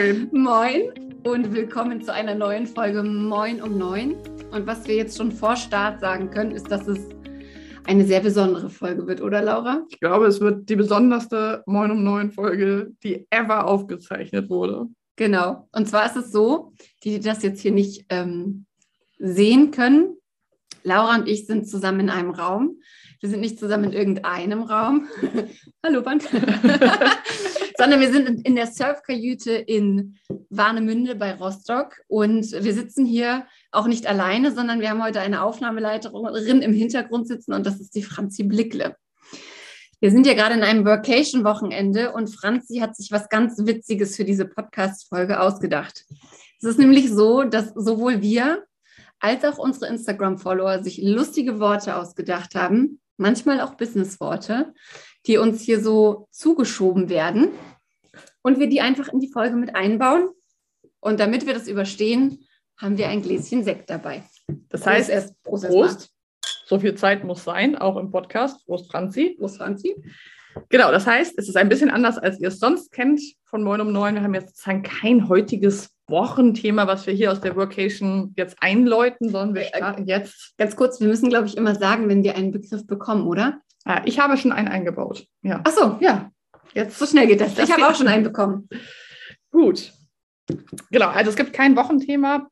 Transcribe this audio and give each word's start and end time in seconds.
Moin. 0.00 0.30
Moin 0.32 0.92
und 1.24 1.52
willkommen 1.52 2.00
zu 2.00 2.10
einer 2.10 2.34
neuen 2.34 2.66
Folge 2.66 3.02
Moin 3.02 3.60
um 3.60 3.76
Neun. 3.76 4.14
Und 4.50 4.66
was 4.66 4.88
wir 4.88 4.94
jetzt 4.94 5.18
schon 5.18 5.30
vor 5.30 5.56
Start 5.56 6.00
sagen 6.00 6.30
können, 6.30 6.52
ist, 6.52 6.70
dass 6.70 6.88
es 6.88 7.00
eine 7.84 8.06
sehr 8.06 8.20
besondere 8.20 8.70
Folge 8.70 9.06
wird, 9.06 9.20
oder 9.20 9.42
Laura? 9.42 9.84
Ich 9.90 10.00
glaube, 10.00 10.24
es 10.24 10.40
wird 10.40 10.70
die 10.70 10.76
besonderste 10.76 11.62
Moin 11.66 11.90
um 11.90 12.02
Neun 12.02 12.30
Folge, 12.30 12.92
die 13.04 13.26
ever 13.28 13.66
aufgezeichnet 13.66 14.48
wurde. 14.48 14.86
Genau. 15.16 15.68
Und 15.72 15.86
zwar 15.86 16.06
ist 16.06 16.16
es 16.16 16.32
so, 16.32 16.72
die 17.04 17.20
das 17.20 17.42
jetzt 17.42 17.60
hier 17.60 17.72
nicht 17.72 18.06
ähm, 18.08 18.64
sehen 19.18 19.70
können. 19.70 20.16
Laura 20.82 21.14
und 21.16 21.28
ich 21.28 21.44
sind 21.44 21.68
zusammen 21.68 22.00
in 22.00 22.10
einem 22.10 22.30
Raum. 22.30 22.80
Wir 23.20 23.28
sind 23.28 23.40
nicht 23.40 23.58
zusammen 23.58 23.84
in 23.84 23.92
irgendeinem 23.92 24.62
Raum. 24.62 25.08
Hallo, 25.84 26.00
Band. 26.00 26.26
Sondern 27.80 28.00
wir 28.00 28.12
sind 28.12 28.46
in 28.46 28.56
der 28.56 28.66
Surfkajüte 28.66 29.52
in 29.52 30.18
Warnemünde 30.50 31.14
bei 31.14 31.32
Rostock. 31.32 31.96
Und 32.08 32.52
wir 32.52 32.74
sitzen 32.74 33.06
hier 33.06 33.46
auch 33.72 33.86
nicht 33.86 34.06
alleine, 34.06 34.52
sondern 34.52 34.82
wir 34.82 34.90
haben 34.90 35.02
heute 35.02 35.20
eine 35.20 35.42
Aufnahmeleiterin 35.42 36.60
im 36.60 36.74
Hintergrund 36.74 37.26
sitzen 37.26 37.54
und 37.54 37.64
das 37.64 37.80
ist 37.80 37.94
die 37.94 38.02
Franzi 38.02 38.42
Blickle. 38.42 38.96
Wir 39.98 40.10
sind 40.10 40.26
ja 40.26 40.34
gerade 40.34 40.56
in 40.56 40.62
einem 40.62 40.84
Workation-Wochenende 40.84 42.12
und 42.12 42.28
Franzi 42.28 42.80
hat 42.80 42.96
sich 42.96 43.12
was 43.12 43.30
ganz 43.30 43.56
Witziges 43.64 44.14
für 44.14 44.26
diese 44.26 44.44
Podcast-Folge 44.44 45.40
ausgedacht. 45.40 46.04
Es 46.58 46.64
ist 46.64 46.78
nämlich 46.78 47.10
so, 47.10 47.44
dass 47.44 47.72
sowohl 47.74 48.20
wir 48.20 48.64
als 49.20 49.42
auch 49.44 49.56
unsere 49.56 49.86
Instagram-Follower 49.86 50.82
sich 50.82 51.00
lustige 51.02 51.60
Worte 51.60 51.96
ausgedacht 51.96 52.54
haben, 52.54 53.00
manchmal 53.16 53.62
auch 53.62 53.74
Business-Worte, 53.74 54.74
die 55.26 55.38
uns 55.38 55.62
hier 55.62 55.82
so 55.82 56.28
zugeschoben 56.30 57.08
werden 57.08 57.48
und 58.42 58.58
wir 58.58 58.68
die 58.68 58.80
einfach 58.80 59.08
in 59.08 59.20
die 59.20 59.30
Folge 59.32 59.56
mit 59.56 59.74
einbauen. 59.74 60.28
Und 61.00 61.20
damit 61.20 61.46
wir 61.46 61.54
das 61.54 61.68
überstehen, 61.68 62.46
haben 62.76 62.98
wir 62.98 63.08
ein 63.08 63.22
Gläschen 63.22 63.64
Sekt 63.64 63.90
dabei. 63.90 64.22
Das 64.68 64.86
heißt, 64.86 65.10
erst 65.10 65.42
Prost. 65.42 65.66
Prost. 65.66 66.10
So 66.66 66.78
viel 66.78 66.94
Zeit 66.94 67.24
muss 67.24 67.44
sein, 67.44 67.76
auch 67.76 67.96
im 67.96 68.10
Podcast. 68.10 68.64
Prost, 68.66 68.90
Franzi. 68.90 69.36
Prost, 69.38 69.58
Franzi. 69.58 69.94
Genau, 70.68 70.90
das 70.90 71.06
heißt, 71.06 71.38
es 71.38 71.48
ist 71.48 71.56
ein 71.56 71.68
bisschen 71.68 71.90
anders, 71.90 72.18
als 72.18 72.40
ihr 72.40 72.48
es 72.48 72.58
sonst 72.58 72.92
kennt 72.92 73.20
von 73.44 73.62
Moin 73.62 73.80
um 73.80 73.92
Neun. 73.92 74.14
Wir 74.14 74.22
haben 74.22 74.34
jetzt 74.34 74.56
sozusagen 74.56 74.82
kein 74.82 75.28
heutiges 75.28 75.90
Wochenthema, 76.08 76.86
was 76.86 77.06
wir 77.06 77.14
hier 77.14 77.30
aus 77.30 77.40
der 77.40 77.56
Workation 77.56 78.34
jetzt 78.36 78.56
einläuten, 78.60 79.28
sondern 79.28 79.54
wir 79.54 79.62
starten 79.64 80.06
jetzt. 80.06 80.54
Ganz 80.58 80.76
kurz, 80.76 81.00
wir 81.00 81.08
müssen, 81.08 81.28
glaube 81.28 81.46
ich, 81.46 81.56
immer 81.56 81.74
sagen, 81.74 82.08
wenn 82.08 82.24
wir 82.24 82.34
einen 82.34 82.50
Begriff 82.50 82.86
bekommen, 82.86 83.26
oder? 83.26 83.60
Ah, 83.84 84.02
ich 84.04 84.18
habe 84.18 84.36
schon 84.36 84.52
einen 84.52 84.68
eingebaut. 84.68 85.26
Ja. 85.42 85.60
Ach 85.64 85.72
so, 85.72 85.98
ja. 86.00 86.30
Jetzt 86.74 86.98
so 86.98 87.06
schnell 87.06 87.26
geht 87.26 87.40
das. 87.40 87.54
das 87.54 87.68
ich 87.68 87.74
habe 87.74 87.88
auch 87.88 87.94
schon 87.94 88.08
einen 88.08 88.24
bekommen. 88.24 88.68
Gut. 89.50 89.92
Genau, 90.90 91.08
also 91.08 91.30
es 91.30 91.36
gibt 91.36 91.52
kein 91.52 91.76
Wochenthema. 91.76 92.48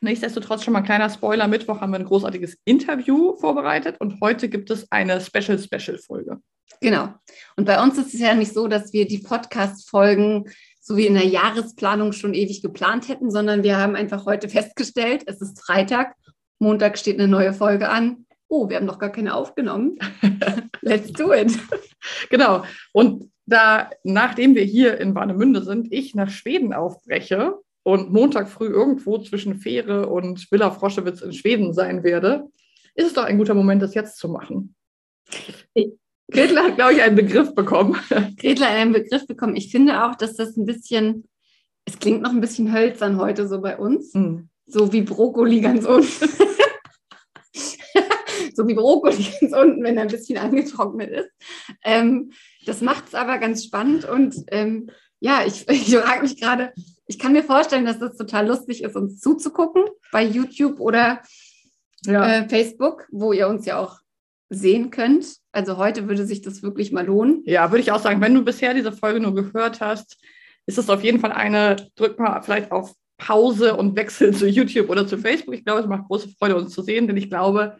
Nichtsdestotrotz 0.00 0.64
schon 0.64 0.72
mal 0.72 0.80
ein 0.80 0.84
kleiner 0.84 1.10
Spoiler. 1.10 1.46
Mittwoch 1.46 1.80
haben 1.80 1.92
wir 1.92 1.98
ein 1.98 2.06
großartiges 2.06 2.56
Interview 2.64 3.36
vorbereitet 3.36 3.96
und 4.00 4.20
heute 4.20 4.48
gibt 4.48 4.70
es 4.70 4.90
eine 4.90 5.20
Special-Special-Folge. 5.20 6.38
Genau. 6.80 7.14
Und 7.56 7.66
bei 7.66 7.82
uns 7.82 7.98
ist 7.98 8.14
es 8.14 8.20
ja 8.20 8.34
nicht 8.34 8.54
so, 8.54 8.66
dass 8.66 8.92
wir 8.92 9.06
die 9.06 9.18
Podcast-Folgen 9.18 10.44
so 10.80 10.96
wie 10.96 11.06
in 11.06 11.14
der 11.14 11.26
Jahresplanung 11.26 12.12
schon 12.12 12.32
ewig 12.32 12.62
geplant 12.62 13.08
hätten, 13.08 13.30
sondern 13.30 13.62
wir 13.62 13.76
haben 13.76 13.94
einfach 13.94 14.24
heute 14.24 14.48
festgestellt, 14.48 15.24
es 15.26 15.42
ist 15.42 15.60
Freitag, 15.60 16.14
Montag 16.58 16.98
steht 16.98 17.18
eine 17.18 17.28
neue 17.28 17.52
Folge 17.52 17.88
an. 17.88 18.26
Oh, 18.48 18.68
wir 18.68 18.76
haben 18.76 18.86
noch 18.86 18.98
gar 18.98 19.10
keine 19.12 19.34
aufgenommen. 19.34 19.98
Let's 20.80 21.12
do 21.12 21.32
it. 21.32 21.56
Genau. 22.30 22.64
Und 22.92 23.30
da, 23.50 23.90
nachdem 24.04 24.54
wir 24.54 24.64
hier 24.64 24.98
in 24.98 25.14
Warnemünde 25.14 25.62
sind, 25.62 25.92
ich 25.92 26.14
nach 26.14 26.30
Schweden 26.30 26.72
aufbreche 26.72 27.58
und 27.82 28.12
Montag 28.12 28.48
früh 28.48 28.68
irgendwo 28.68 29.18
zwischen 29.18 29.56
Fähre 29.56 30.08
und 30.08 30.50
Villa 30.50 30.70
Froschewitz 30.70 31.20
in 31.20 31.32
Schweden 31.32 31.72
sein 31.72 32.02
werde, 32.04 32.48
ist 32.94 33.06
es 33.06 33.12
doch 33.14 33.24
ein 33.24 33.38
guter 33.38 33.54
Moment, 33.54 33.82
das 33.82 33.94
jetzt 33.94 34.18
zu 34.18 34.28
machen. 34.28 34.74
Gretel 36.30 36.58
hat, 36.58 36.76
glaube 36.76 36.94
ich, 36.94 37.02
einen 37.02 37.16
Begriff 37.16 37.54
bekommen. 37.54 37.96
Gretel 38.36 38.64
hat 38.64 38.74
einen 38.74 38.92
Begriff 38.92 39.26
bekommen. 39.26 39.56
Ich 39.56 39.70
finde 39.70 40.04
auch, 40.04 40.14
dass 40.14 40.36
das 40.36 40.56
ein 40.56 40.64
bisschen, 40.64 41.28
es 41.84 41.98
klingt 41.98 42.22
noch 42.22 42.30
ein 42.30 42.40
bisschen 42.40 42.72
hölzern 42.72 43.18
heute 43.18 43.48
so 43.48 43.60
bei 43.60 43.76
uns. 43.76 44.14
Mm. 44.14 44.48
So 44.66 44.92
wie 44.92 45.02
Brokkoli 45.02 45.60
ganz 45.60 45.84
unten. 45.84 46.06
so 48.60 48.68
wie 48.68 48.74
Brokkoli 48.74 49.26
ganz 49.40 49.52
unten, 49.54 49.82
wenn 49.82 49.96
er 49.96 50.02
ein 50.02 50.08
bisschen 50.08 50.38
angetrocknet 50.38 51.10
ist. 51.10 51.30
Ähm, 51.82 52.32
das 52.66 52.80
macht 52.80 53.08
es 53.08 53.14
aber 53.14 53.38
ganz 53.38 53.64
spannend 53.64 54.04
und 54.04 54.36
ähm, 54.48 54.90
ja, 55.20 55.42
ich, 55.46 55.66
ich 55.68 55.96
frage 55.96 56.22
mich 56.22 56.40
gerade, 56.40 56.72
ich 57.06 57.18
kann 57.18 57.32
mir 57.32 57.42
vorstellen, 57.42 57.86
dass 57.86 57.98
das 57.98 58.16
total 58.16 58.46
lustig 58.46 58.82
ist, 58.82 58.96
uns 58.96 59.20
zuzugucken 59.20 59.84
bei 60.12 60.22
YouTube 60.22 60.80
oder 60.80 61.22
ja. 62.04 62.26
äh, 62.26 62.48
Facebook, 62.48 63.06
wo 63.10 63.32
ihr 63.32 63.48
uns 63.48 63.66
ja 63.66 63.78
auch 63.78 63.98
sehen 64.48 64.90
könnt. 64.90 65.36
Also 65.52 65.76
heute 65.76 66.08
würde 66.08 66.26
sich 66.26 66.42
das 66.42 66.62
wirklich 66.62 66.92
mal 66.92 67.06
lohnen. 67.06 67.42
Ja, 67.44 67.70
würde 67.70 67.82
ich 67.82 67.92
auch 67.92 68.00
sagen, 68.00 68.20
wenn 68.20 68.34
du 68.34 68.44
bisher 68.44 68.74
diese 68.74 68.92
Folge 68.92 69.20
nur 69.20 69.34
gehört 69.34 69.80
hast, 69.80 70.18
ist 70.66 70.78
es 70.78 70.90
auf 70.90 71.02
jeden 71.02 71.20
Fall 71.20 71.32
eine, 71.32 71.76
drück 71.96 72.18
mal 72.18 72.42
vielleicht 72.42 72.72
auf 72.72 72.94
Pause 73.16 73.76
und 73.76 73.96
wechsel 73.96 74.34
zu 74.34 74.48
YouTube 74.48 74.88
oder 74.88 75.06
zu 75.06 75.18
Facebook. 75.18 75.54
Ich 75.54 75.64
glaube, 75.64 75.80
es 75.80 75.86
macht 75.86 76.06
große 76.06 76.30
Freude, 76.38 76.56
uns 76.56 76.72
zu 76.72 76.82
sehen, 76.82 77.06
denn 77.06 77.16
ich 77.16 77.28
glaube, 77.28 77.78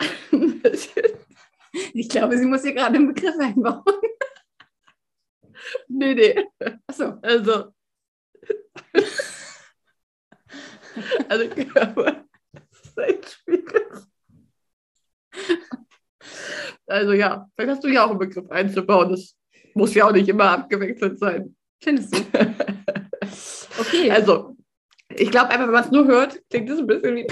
ich 1.94 2.08
glaube, 2.08 2.38
sie 2.38 2.46
muss 2.46 2.62
hier 2.62 2.74
gerade 2.74 2.96
einen 2.96 3.12
Begriff 3.12 3.34
einbauen. 3.38 3.82
nee, 5.88 6.14
nee. 6.14 6.44
Achso. 6.86 7.18
Also. 7.22 7.72
also, 11.28 11.44
ich 11.44 11.68
glaube, 11.68 12.24
das 12.52 12.80
ist 12.82 12.98
echt 12.98 13.30
schwierig. 13.30 13.86
Also 16.86 17.12
ja, 17.12 17.48
vielleicht 17.54 17.76
hast 17.76 17.84
du 17.84 17.88
ja 17.88 18.04
auch 18.04 18.10
einen 18.10 18.18
Begriff 18.18 18.50
einzubauen. 18.50 19.10
Das 19.10 19.36
muss 19.74 19.94
ja 19.94 20.06
auch 20.06 20.12
nicht 20.12 20.28
immer 20.28 20.50
abgewechselt 20.50 21.18
sein. 21.18 21.56
Findest 21.82 22.14
du? 22.14 22.18
okay. 23.78 24.10
Also, 24.10 24.56
ich 25.10 25.30
glaube 25.30 25.50
einfach, 25.50 25.66
wenn 25.66 25.74
man 25.74 25.84
es 25.84 25.90
nur 25.90 26.06
hört, 26.06 26.40
klingt 26.48 26.70
es 26.70 26.78
ein 26.78 26.86
bisschen 26.86 27.16
wie. 27.16 27.26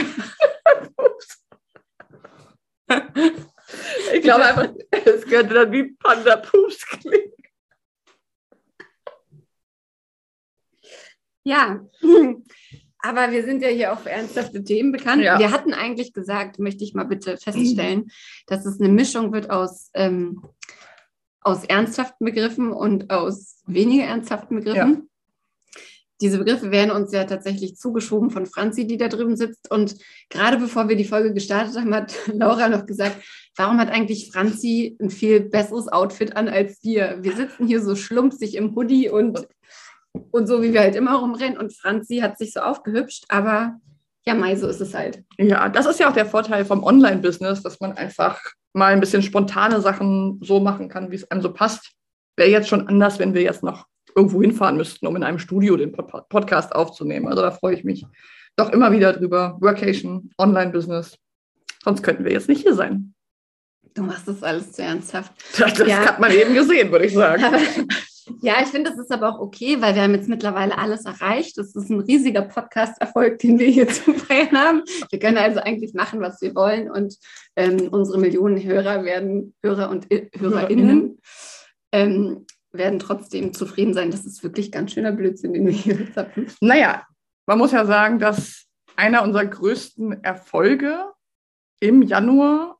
ich 4.13 4.13
glaube 4.24 4.44
einfach, 4.44 4.74
es 4.90 5.24
könnte 5.26 5.54
dann 5.54 5.72
wie 5.72 5.92
Panda 5.92 6.36
Poops 6.36 6.86
klingen. 6.86 7.32
Ja, 11.44 11.84
aber 12.98 13.30
wir 13.30 13.44
sind 13.44 13.60
ja 13.60 13.68
hier 13.68 13.92
auch 13.92 13.98
für 13.98 14.10
ernsthafte 14.10 14.64
Themen 14.64 14.92
bekannt. 14.92 15.22
Ja. 15.22 15.38
Wir 15.38 15.50
hatten 15.50 15.74
eigentlich 15.74 16.14
gesagt, 16.14 16.58
möchte 16.58 16.84
ich 16.84 16.94
mal 16.94 17.04
bitte 17.04 17.36
feststellen, 17.36 18.10
dass 18.46 18.64
es 18.64 18.80
eine 18.80 18.88
Mischung 18.88 19.32
wird 19.32 19.50
aus, 19.50 19.90
ähm, 19.92 20.42
aus 21.42 21.64
ernsthaften 21.64 22.24
Begriffen 22.24 22.72
und 22.72 23.10
aus 23.10 23.62
weniger 23.66 24.04
ernsthaften 24.04 24.56
Begriffen. 24.56 24.92
Ja. 24.92 25.13
Diese 26.24 26.38
Begriffe 26.38 26.70
werden 26.70 26.90
uns 26.90 27.12
ja 27.12 27.24
tatsächlich 27.24 27.76
zugeschoben 27.76 28.30
von 28.30 28.46
Franzi, 28.46 28.86
die 28.86 28.96
da 28.96 29.08
drüben 29.08 29.36
sitzt. 29.36 29.70
Und 29.70 29.96
gerade 30.30 30.56
bevor 30.56 30.88
wir 30.88 30.96
die 30.96 31.04
Folge 31.04 31.34
gestartet 31.34 31.76
haben, 31.76 31.94
hat 31.94 32.14
Laura 32.32 32.70
noch 32.70 32.86
gesagt, 32.86 33.16
warum 33.56 33.78
hat 33.78 33.90
eigentlich 33.90 34.30
Franzi 34.32 34.96
ein 35.02 35.10
viel 35.10 35.40
besseres 35.40 35.86
Outfit 35.88 36.34
an 36.34 36.48
als 36.48 36.82
wir? 36.82 37.18
Wir 37.20 37.36
sitzen 37.36 37.66
hier 37.66 37.82
so 37.82 37.94
schlumpsig 37.94 38.54
im 38.54 38.74
Hoodie 38.74 39.10
und 39.10 39.46
und 40.30 40.46
so 40.46 40.62
wie 40.62 40.72
wir 40.72 40.80
halt 40.80 40.96
immer 40.96 41.16
rumrennen. 41.16 41.58
Und 41.58 41.76
Franzi 41.76 42.20
hat 42.20 42.38
sich 42.38 42.54
so 42.54 42.60
aufgehübscht, 42.60 43.24
aber 43.28 43.78
ja, 44.24 44.32
Mai, 44.32 44.56
so 44.56 44.66
ist 44.66 44.80
es 44.80 44.94
halt. 44.94 45.22
Ja, 45.36 45.68
das 45.68 45.84
ist 45.84 46.00
ja 46.00 46.08
auch 46.08 46.14
der 46.14 46.24
Vorteil 46.24 46.64
vom 46.64 46.82
Online-Business, 46.82 47.62
dass 47.62 47.80
man 47.80 47.92
einfach 47.92 48.40
mal 48.72 48.94
ein 48.94 49.00
bisschen 49.00 49.20
spontane 49.22 49.82
Sachen 49.82 50.40
so 50.42 50.58
machen 50.58 50.88
kann, 50.88 51.10
wie 51.10 51.16
es 51.16 51.30
einem 51.30 51.42
so 51.42 51.52
passt. 51.52 51.92
Wäre 52.36 52.48
jetzt 52.48 52.68
schon 52.68 52.88
anders, 52.88 53.18
wenn 53.18 53.34
wir 53.34 53.42
jetzt 53.42 53.62
noch 53.62 53.84
irgendwo 54.14 54.40
hinfahren 54.42 54.76
müssten, 54.76 55.06
um 55.06 55.16
in 55.16 55.24
einem 55.24 55.38
Studio 55.38 55.76
den 55.76 55.92
Podcast 55.92 56.74
aufzunehmen. 56.74 57.28
Also 57.28 57.42
da 57.42 57.50
freue 57.50 57.74
ich 57.74 57.84
mich 57.84 58.04
doch 58.56 58.70
immer 58.70 58.92
wieder 58.92 59.12
drüber. 59.12 59.56
Workation, 59.60 60.30
Online-Business. 60.38 61.18
Sonst 61.82 62.02
könnten 62.02 62.24
wir 62.24 62.32
jetzt 62.32 62.48
nicht 62.48 62.62
hier 62.62 62.74
sein. 62.74 63.14
Du 63.94 64.02
machst 64.02 64.26
das 64.26 64.42
alles 64.42 64.72
zu 64.72 64.82
ernsthaft. 64.82 65.32
Das, 65.58 65.74
das 65.74 65.88
ja. 65.88 66.04
hat 66.04 66.20
man 66.20 66.32
eben 66.32 66.54
gesehen, 66.54 66.90
würde 66.90 67.06
ich 67.06 67.14
sagen. 67.14 67.44
Ja, 68.40 68.54
ich 68.62 68.68
finde, 68.68 68.90
das 68.90 68.98
ist 68.98 69.12
aber 69.12 69.28
auch 69.28 69.38
okay, 69.38 69.80
weil 69.80 69.94
wir 69.94 70.02
haben 70.02 70.14
jetzt 70.14 70.28
mittlerweile 70.28 70.78
alles 70.78 71.04
erreicht. 71.04 71.58
Das 71.58 71.74
ist 71.74 71.90
ein 71.90 72.00
riesiger 72.00 72.42
Podcast-Erfolg, 72.42 73.38
den 73.38 73.58
wir 73.58 73.68
hier 73.68 73.88
zu 73.88 74.14
feiern 74.14 74.56
haben. 74.56 74.82
Wir 75.10 75.18
können 75.18 75.36
also 75.36 75.60
eigentlich 75.60 75.92
machen, 75.92 76.20
was 76.20 76.40
wir 76.40 76.54
wollen 76.54 76.90
und 76.90 77.16
ähm, 77.56 77.88
unsere 77.90 78.18
Millionen 78.18 78.62
Hörer 78.62 79.04
werden, 79.04 79.54
Hörer 79.62 79.90
und 79.90 80.10
I 80.12 80.30
HörerInnen, 80.38 81.18
ähm, 81.92 82.46
werden 82.74 82.98
trotzdem 82.98 83.52
zufrieden 83.54 83.94
sein. 83.94 84.10
Das 84.10 84.26
ist 84.26 84.42
wirklich 84.42 84.72
ganz 84.72 84.92
schöner 84.92 85.12
Blödsinn, 85.12 85.54
den 85.54 85.66
wir 85.66 85.72
hier 85.72 86.12
zapfen. 86.12 86.46
Naja, 86.60 87.06
man 87.46 87.58
muss 87.58 87.72
ja 87.72 87.84
sagen, 87.86 88.18
dass 88.18 88.66
einer 88.96 89.22
unserer 89.22 89.46
größten 89.46 90.24
Erfolge 90.24 91.12
im 91.80 92.02
Januar 92.02 92.78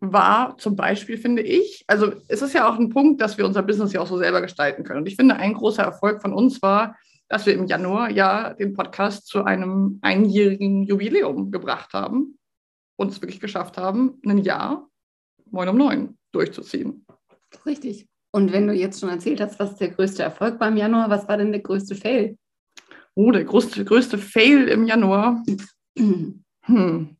war 0.00 0.58
zum 0.58 0.76
Beispiel, 0.76 1.16
finde 1.16 1.42
ich, 1.42 1.84
also 1.86 2.12
es 2.28 2.42
ist 2.42 2.52
ja 2.52 2.68
auch 2.68 2.78
ein 2.78 2.90
Punkt, 2.90 3.20
dass 3.20 3.38
wir 3.38 3.46
unser 3.46 3.62
Business 3.62 3.92
ja 3.92 4.00
auch 4.00 4.06
so 4.06 4.18
selber 4.18 4.42
gestalten 4.42 4.84
können. 4.84 5.00
Und 5.00 5.08
ich 5.08 5.16
finde, 5.16 5.36
ein 5.36 5.54
großer 5.54 5.82
Erfolg 5.82 6.20
von 6.20 6.32
uns 6.32 6.60
war, 6.62 6.96
dass 7.28 7.46
wir 7.46 7.54
im 7.54 7.66
Januar 7.66 8.10
ja 8.10 8.54
den 8.54 8.74
Podcast 8.74 9.26
zu 9.26 9.44
einem 9.44 9.98
einjährigen 10.02 10.82
Jubiläum 10.82 11.50
gebracht 11.50 11.92
haben 11.92 12.38
und 12.96 13.10
es 13.10 13.20
wirklich 13.20 13.40
geschafft 13.40 13.78
haben, 13.78 14.20
ein 14.24 14.38
Jahr 14.38 14.88
Moin 15.50 15.68
um 15.68 15.76
neun 15.76 16.18
durchzuziehen. 16.32 17.06
Richtig. 17.64 18.08
Und 18.36 18.52
wenn 18.52 18.66
du 18.66 18.74
jetzt 18.74 19.00
schon 19.00 19.08
erzählt 19.08 19.40
hast, 19.40 19.58
was 19.58 19.70
ist 19.70 19.80
der 19.80 19.92
größte 19.92 20.22
Erfolg 20.22 20.58
beim 20.58 20.76
Januar, 20.76 21.08
was 21.08 21.26
war 21.26 21.38
denn 21.38 21.52
der 21.52 21.62
größte 21.62 21.94
Fail? 21.94 22.36
Oh, 23.14 23.30
der 23.30 23.44
größte, 23.44 23.82
größte 23.82 24.18
Fail 24.18 24.68
im 24.68 24.86
Januar. 24.86 25.42
Hm. 26.68 27.16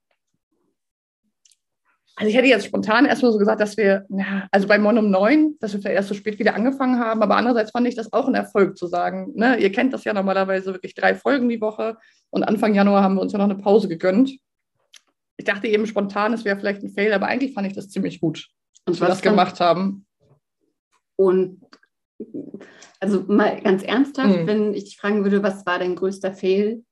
Also 2.16 2.28
ich 2.28 2.36
hätte 2.36 2.48
jetzt 2.48 2.66
spontan 2.66 3.06
erstmal 3.06 3.30
so 3.30 3.38
gesagt, 3.38 3.60
dass 3.60 3.76
wir, 3.76 4.04
ja, 4.08 4.48
also 4.50 4.66
bei 4.66 4.76
Mon 4.76 4.98
um 4.98 5.08
9, 5.08 5.54
dass 5.60 5.72
wir 5.72 5.80
vielleicht 5.80 5.94
erst 5.94 6.08
so 6.08 6.14
spät 6.14 6.40
wieder 6.40 6.56
angefangen 6.56 6.98
haben, 6.98 7.22
aber 7.22 7.36
andererseits 7.36 7.70
fand 7.70 7.86
ich 7.86 7.94
das 7.94 8.12
auch 8.12 8.26
ein 8.26 8.34
Erfolg 8.34 8.76
zu 8.76 8.88
sagen. 8.88 9.32
Ne? 9.36 9.56
Ihr 9.58 9.70
kennt 9.70 9.92
das 9.92 10.02
ja 10.02 10.12
normalerweise 10.12 10.72
wirklich 10.72 10.94
drei 10.94 11.14
Folgen 11.14 11.48
die 11.48 11.60
Woche 11.60 11.96
und 12.30 12.42
Anfang 12.42 12.74
Januar 12.74 13.04
haben 13.04 13.14
wir 13.14 13.22
uns 13.22 13.30
ja 13.30 13.38
noch 13.38 13.44
eine 13.44 13.54
Pause 13.54 13.86
gegönnt. 13.86 14.36
Ich 15.36 15.44
dachte 15.44 15.68
eben 15.68 15.86
spontan, 15.86 16.32
es 16.32 16.44
wäre 16.44 16.58
vielleicht 16.58 16.82
ein 16.82 16.90
Fail, 16.90 17.12
aber 17.12 17.26
eigentlich 17.28 17.54
fand 17.54 17.68
ich 17.68 17.74
das 17.74 17.88
ziemlich 17.88 18.20
gut, 18.20 18.48
dass 18.84 19.00
wir 19.00 19.06
das 19.06 19.22
gemacht 19.22 19.60
haben. 19.60 20.05
Und 21.16 21.60
also 23.00 23.24
mal 23.26 23.60
ganz 23.60 23.82
ernsthaft, 23.82 24.42
mhm. 24.42 24.46
wenn 24.46 24.74
ich 24.74 24.84
dich 24.84 24.96
fragen 24.96 25.24
würde, 25.24 25.42
was 25.42 25.66
war 25.66 25.78
dein 25.78 25.96
größter 25.96 26.32
Fail 26.32 26.84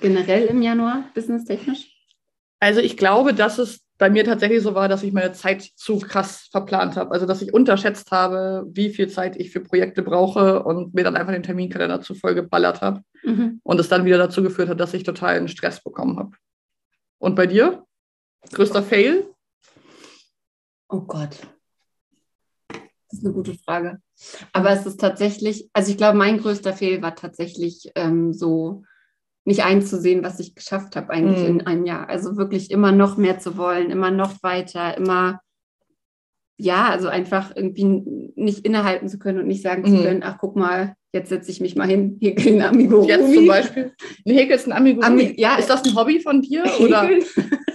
generell 0.00 0.46
im 0.46 0.62
Januar, 0.62 1.04
businesstechnisch? 1.14 1.92
Also 2.60 2.80
ich 2.80 2.96
glaube, 2.96 3.34
dass 3.34 3.58
es 3.58 3.80
bei 3.98 4.10
mir 4.10 4.24
tatsächlich 4.24 4.62
so 4.62 4.74
war, 4.74 4.88
dass 4.88 5.02
ich 5.02 5.12
meine 5.12 5.32
Zeit 5.32 5.62
zu 5.62 5.98
krass 5.98 6.48
verplant 6.50 6.96
habe. 6.96 7.12
Also 7.12 7.26
dass 7.26 7.40
ich 7.40 7.54
unterschätzt 7.54 8.10
habe, 8.10 8.66
wie 8.68 8.90
viel 8.90 9.08
Zeit 9.08 9.36
ich 9.36 9.50
für 9.50 9.60
Projekte 9.60 10.02
brauche 10.02 10.62
und 10.62 10.94
mir 10.94 11.04
dann 11.04 11.16
einfach 11.16 11.32
den 11.32 11.42
Terminkalender 11.42 12.02
zu 12.02 12.14
voll 12.14 12.34
geballert 12.34 12.82
habe. 12.82 13.02
Mhm. 13.22 13.60
Und 13.62 13.80
es 13.80 13.88
dann 13.88 14.04
wieder 14.04 14.18
dazu 14.18 14.42
geführt 14.42 14.68
hat, 14.68 14.80
dass 14.80 14.94
ich 14.94 15.02
total 15.02 15.36
einen 15.36 15.48
Stress 15.48 15.82
bekommen 15.82 16.18
habe. 16.18 16.32
Und 17.18 17.34
bei 17.34 17.46
dir? 17.46 17.84
Größter 18.52 18.82
Fail? 18.82 19.26
Oh 20.88 21.00
Gott. 21.00 21.38
Das 23.08 23.20
ist 23.20 23.24
eine 23.24 23.34
gute 23.34 23.54
Frage. 23.54 23.98
Aber 24.52 24.70
es 24.70 24.86
ist 24.86 25.00
tatsächlich, 25.00 25.68
also 25.72 25.90
ich 25.90 25.96
glaube, 25.96 26.18
mein 26.18 26.38
größter 26.38 26.72
Fail 26.72 27.02
war 27.02 27.14
tatsächlich 27.14 27.92
ähm, 27.94 28.32
so 28.32 28.82
nicht 29.44 29.64
einzusehen, 29.64 30.24
was 30.24 30.40
ich 30.40 30.56
geschafft 30.56 30.96
habe 30.96 31.10
eigentlich 31.10 31.42
mhm. 31.42 31.60
in 31.60 31.66
einem 31.66 31.86
Jahr. 31.86 32.08
Also 32.08 32.36
wirklich 32.36 32.70
immer 32.70 32.90
noch 32.90 33.16
mehr 33.16 33.38
zu 33.38 33.56
wollen, 33.56 33.90
immer 33.90 34.10
noch 34.10 34.42
weiter, 34.42 34.96
immer, 34.96 35.40
ja, 36.58 36.88
also 36.88 37.08
einfach 37.08 37.54
irgendwie 37.54 38.32
nicht 38.34 38.66
innehalten 38.66 39.08
zu 39.08 39.18
können 39.18 39.38
und 39.38 39.46
nicht 39.46 39.62
sagen 39.62 39.82
mhm. 39.82 39.96
zu 39.96 40.02
können, 40.02 40.22
ach 40.24 40.38
guck 40.40 40.56
mal, 40.56 40.94
jetzt 41.12 41.28
setze 41.28 41.50
ich 41.52 41.60
mich 41.60 41.76
mal 41.76 41.86
hin, 41.86 42.18
häkel 42.20 42.54
ein 42.54 42.62
Amigurumi. 42.62 43.08
Jetzt 43.08 43.34
zum 43.34 43.46
Beispiel. 43.46 43.92
Ein 44.26 44.34
häkelst 44.34 44.66
ein 44.66 44.72
Amigurumi. 44.72 45.06
Ami 45.06 45.34
ja, 45.40 45.56
ist 45.56 45.70
das 45.70 45.84
ein 45.84 45.94
Hobby 45.94 46.18
von 46.18 46.42
dir? 46.42 46.64
Oder? 46.80 47.08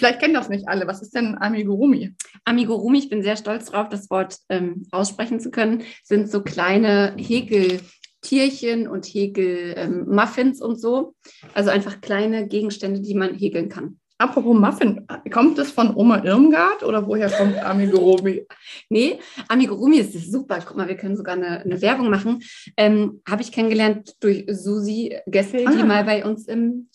Vielleicht 0.00 0.20
kennen 0.20 0.32
das 0.32 0.48
nicht 0.48 0.66
alle. 0.66 0.86
Was 0.86 1.02
ist 1.02 1.14
denn 1.14 1.36
Amigurumi? 1.36 2.14
Amigurumi, 2.46 3.00
ich 3.00 3.10
bin 3.10 3.22
sehr 3.22 3.36
stolz 3.36 3.66
darauf, 3.66 3.90
das 3.90 4.08
Wort 4.08 4.38
ähm, 4.48 4.86
aussprechen 4.92 5.40
zu 5.40 5.50
können, 5.50 5.82
sind 6.02 6.30
so 6.30 6.42
kleine 6.42 7.14
Häkel. 7.18 7.80
Tierchen 8.22 8.86
und 8.86 9.06
Häkel-Muffins 9.06 10.60
ähm, 10.60 10.66
und 10.66 10.78
so. 10.78 11.14
Also 11.54 11.70
einfach 11.70 12.02
kleine 12.02 12.48
Gegenstände, 12.48 13.00
die 13.00 13.14
man 13.14 13.34
häkeln 13.34 13.70
kann. 13.70 13.98
Apropos 14.18 14.54
Muffin, 14.54 15.06
kommt 15.30 15.58
es 15.58 15.70
von 15.70 15.94
Oma 15.94 16.22
Irmgard 16.24 16.82
oder 16.82 17.06
woher 17.06 17.30
kommt 17.30 17.58
Amigurumi? 17.58 18.46
nee, 18.90 19.18
Amigurumi 19.48 19.98
ist 19.98 20.30
super. 20.30 20.60
Guck 20.66 20.76
mal, 20.76 20.88
wir 20.88 20.96
können 20.96 21.16
sogar 21.16 21.34
eine, 21.34 21.60
eine 21.60 21.80
Werbung 21.80 22.10
machen. 22.10 22.42
Ähm, 22.76 23.22
Habe 23.28 23.40
ich 23.40 23.52
kennengelernt 23.52 24.16
durch 24.20 24.44
Susi 24.48 25.16
Gessel, 25.26 25.66
ah. 25.66 25.72
die 25.72 25.82
mal 25.82 26.04
bei 26.04 26.24
uns 26.24 26.46
im 26.46 26.88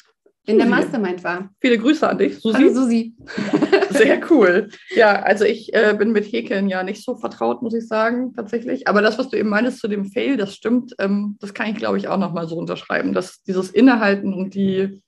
in 0.45 0.57
der 0.57 0.68
Mastermind 0.68 1.24
war. 1.24 1.50
Viele 1.59 1.77
Grüße 1.77 2.07
an 2.07 2.18
dich, 2.18 2.39
Susi. 2.39 2.57
Hallo 2.57 2.74
Susi. 2.74 3.15
Sehr 3.89 4.19
cool. 4.30 4.69
Ja, 4.95 5.21
also 5.24 5.44
ich 5.44 5.74
äh, 5.74 5.95
bin 5.97 6.12
mit 6.12 6.31
Häkeln 6.31 6.69
ja 6.69 6.83
nicht 6.83 7.03
so 7.03 7.15
vertraut, 7.15 7.62
muss 7.62 7.74
ich 7.74 7.88
sagen, 7.88 8.33
tatsächlich. 8.33 8.88
Aber 8.88 9.01
das, 9.01 9.18
was 9.18 9.30
du 9.30 9.38
eben 9.38 9.50
meinst 9.50 9.80
zu 9.80 9.88
dem 9.88 10.06
Fail, 10.06 10.38
das 10.38 10.53
stimmt. 10.53 10.95
Ähm, 11.00 11.38
das 11.39 11.53
kann 11.53 11.69
ich, 11.69 11.75
glaube 11.75 11.97
ich, 11.97 12.07
auch 12.07 12.18
nochmal 12.18 12.47
so 12.47 12.57
unterschreiben, 12.57 13.13
dass 13.13 13.42
dieses 13.44 13.71
Innehalten 13.71 14.33
und 14.33 14.53
die, 14.53 15.01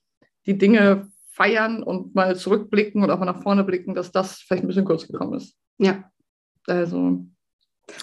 die 0.46 0.58
Dinge 0.58 1.08
feiern 1.32 1.82
und 1.82 2.14
mal 2.14 2.36
zurückblicken 2.36 3.02
und 3.02 3.10
auch 3.10 3.20
mal 3.20 3.26
nach 3.26 3.42
vorne 3.42 3.62
blicken, 3.62 3.94
dass 3.94 4.10
das 4.10 4.38
vielleicht 4.38 4.64
ein 4.64 4.68
bisschen 4.68 4.84
kurz 4.84 5.06
gekommen 5.06 5.34
ist. 5.34 5.54
Ja. 5.78 6.10
Also. 6.66 7.24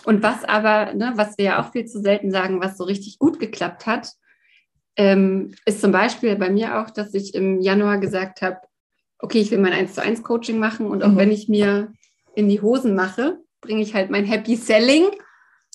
Und 0.06 0.24
was 0.24 0.44
aber, 0.46 0.94
ne, 0.94 1.14
was 1.16 1.38
wir 1.38 1.46
ja 1.46 1.62
auch 1.62 1.72
viel 1.72 1.86
zu 1.86 2.02
selten 2.02 2.32
sagen, 2.32 2.62
was 2.62 2.78
so 2.78 2.86
richtig 2.86 3.20
gut 3.20 3.40
geklappt 3.40 3.86
hat, 3.86 4.14
ähm, 4.98 5.54
ist 5.66 5.82
zum 5.82 5.92
Beispiel 5.92 6.36
bei 6.36 6.50
mir 6.50 6.80
auch, 6.80 6.90
dass 6.90 7.14
ich 7.14 7.36
im 7.36 7.60
Januar 7.60 8.00
gesagt 8.00 8.42
habe, 8.42 8.60
okay, 9.20 9.40
ich 9.40 9.52
will 9.52 9.60
mein 9.60 9.74
1 9.74 9.94
zu 9.94 10.02
1 10.02 10.24
Coaching 10.24 10.60
machen 10.60 10.88
und 10.88 11.04
auch 11.04 11.10
mhm. 11.10 11.18
wenn 11.18 11.32
ich 11.32 11.50
mir 11.50 11.92
in 12.36 12.50
die 12.50 12.62
Hosen 12.62 12.96
mache, 12.96 13.40
bringe 13.62 13.82
ich 13.82 13.94
halt 13.94 14.10
mein 14.10 14.26
Happy 14.26 14.56
Selling, 14.56 15.06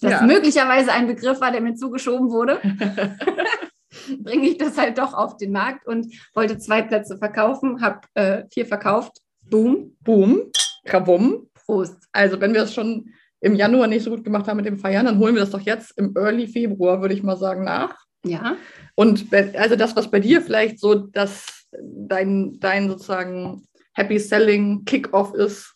das 0.01 0.13
ja. 0.13 0.23
möglicherweise 0.23 0.93
ein 0.93 1.07
Begriff 1.07 1.41
war, 1.41 1.53
der 1.53 1.61
mir 1.61 1.75
zugeschoben 1.75 2.31
wurde, 2.31 2.61
bringe 4.23 4.49
ich 4.49 4.59
das 4.59 4.79
halt 4.79 4.99
doch 4.99 5.15
auf 5.15 5.37
den 5.37 5.53
Markt 5.53 5.87
und 5.87 6.07
wollte 6.35 6.59
zwei 6.59 6.83
Plätze 6.83 7.19
verkaufen, 7.19 7.83
habe 7.83 8.01
äh, 8.15 8.45
vier 8.53 8.67
verkauft. 8.67 9.19
Boom. 9.49 9.97
Boom. 10.01 10.43
Kabum. 10.85 11.49
Prost. 11.67 11.97
Also 12.13 12.41
wenn 12.41 12.55
wir 12.55 12.63
es 12.63 12.75
schon 12.75 13.11
im 13.41 13.55
Januar 13.55 13.87
nicht 13.87 14.05
so 14.05 14.11
gut 14.11 14.25
gemacht 14.25 14.47
haben 14.49 14.57
mit 14.57 14.67
dem 14.67 14.79
Feiern, 14.79 15.07
dann 15.07 15.19
holen 15.19 15.35
wir 15.35 15.41
das 15.41 15.51
doch 15.51 15.61
jetzt 15.61 15.97
im 15.99 16.15
Early 16.17 16.47
Februar, 16.47 17.01
würde 17.01 17.15
ich 17.15 17.23
mal 17.23 17.37
sagen, 17.37 17.65
nach. 17.65 17.95
Ja. 18.25 18.57
Und 19.01 19.33
also 19.57 19.77
das, 19.77 19.97
was 19.97 20.11
bei 20.11 20.21
dir 20.21 20.43
vielleicht 20.43 20.79
so 20.79 20.95
dass 20.95 21.67
dein, 21.73 22.61
dein 22.61 22.91
sozusagen 22.91 23.67
Happy 23.95 24.19
Selling 24.19 24.85
Kickoff 24.85 25.33
ist, 25.33 25.75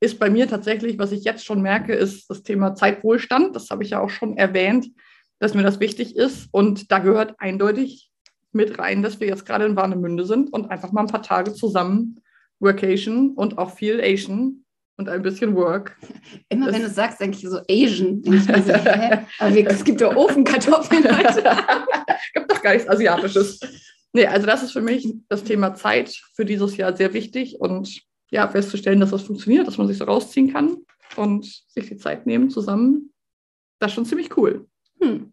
ist 0.00 0.18
bei 0.18 0.28
mir 0.28 0.48
tatsächlich, 0.48 0.98
was 0.98 1.12
ich 1.12 1.22
jetzt 1.22 1.44
schon 1.44 1.62
merke, 1.62 1.94
ist 1.94 2.28
das 2.28 2.42
Thema 2.42 2.74
Zeitwohlstand. 2.74 3.54
Das 3.54 3.70
habe 3.70 3.84
ich 3.84 3.90
ja 3.90 4.00
auch 4.00 4.10
schon 4.10 4.36
erwähnt, 4.36 4.88
dass 5.38 5.54
mir 5.54 5.62
das 5.62 5.78
wichtig 5.78 6.16
ist. 6.16 6.48
Und 6.50 6.90
da 6.90 6.98
gehört 6.98 7.36
eindeutig 7.38 8.10
mit 8.50 8.76
rein, 8.76 9.04
dass 9.04 9.20
wir 9.20 9.28
jetzt 9.28 9.46
gerade 9.46 9.66
in 9.66 9.76
Warnemünde 9.76 10.26
sind 10.26 10.52
und 10.52 10.68
einfach 10.72 10.90
mal 10.90 11.02
ein 11.02 11.06
paar 11.06 11.22
Tage 11.22 11.54
zusammen 11.54 12.20
Workation 12.58 13.34
und 13.34 13.56
auch 13.56 13.70
viel 13.70 14.00
Asian 14.00 14.63
und 14.96 15.08
ein 15.08 15.22
bisschen 15.22 15.54
Work. 15.54 15.96
Immer 16.48 16.66
das 16.66 16.74
wenn 16.74 16.82
du 16.82 16.90
sagst, 16.90 17.20
denke 17.20 17.36
ich 17.36 17.48
so 17.48 17.58
Asian. 17.68 18.22
Ich 18.24 18.44
so, 18.44 18.52
Aber 19.38 19.56
es 19.56 19.84
gibt 19.84 20.00
ja 20.00 20.14
Ofenkartoffeln. 20.16 21.02
gibt 22.34 22.50
doch 22.50 22.62
gar 22.62 22.74
nichts 22.74 22.88
Asiatisches. 22.88 23.60
Nee, 24.12 24.26
also 24.26 24.46
das 24.46 24.62
ist 24.62 24.72
für 24.72 24.80
mich 24.80 25.12
das 25.28 25.42
Thema 25.42 25.74
Zeit 25.74 26.20
für 26.34 26.44
dieses 26.44 26.76
Jahr 26.76 26.96
sehr 26.96 27.12
wichtig 27.12 27.60
und 27.60 28.02
ja, 28.30 28.48
festzustellen, 28.48 29.00
dass 29.00 29.10
das 29.10 29.22
funktioniert, 29.22 29.66
dass 29.66 29.78
man 29.78 29.88
sich 29.88 29.98
so 29.98 30.04
rausziehen 30.04 30.52
kann 30.52 30.76
und 31.16 31.44
sich 31.68 31.88
die 31.88 31.96
Zeit 31.96 32.26
nehmen 32.26 32.50
zusammen. 32.50 33.12
Das 33.80 33.90
ist 33.90 33.94
schon 33.96 34.06
ziemlich 34.06 34.36
cool. 34.36 34.66
Hm. 35.00 35.32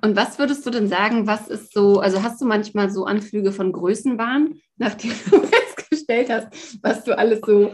Und 0.00 0.16
was 0.16 0.38
würdest 0.38 0.64
du 0.66 0.70
denn 0.70 0.88
sagen, 0.88 1.26
was 1.26 1.48
ist 1.48 1.72
so, 1.72 2.00
also 2.00 2.22
hast 2.22 2.40
du 2.40 2.46
manchmal 2.46 2.90
so 2.90 3.04
Anflüge 3.04 3.52
von 3.52 3.72
Größenwahn, 3.72 4.54
nachdem 4.76 5.12
du 5.30 5.40
festgestellt 5.40 6.30
hast, 6.30 6.82
was 6.82 7.04
du 7.04 7.16
alles 7.16 7.40
so 7.44 7.72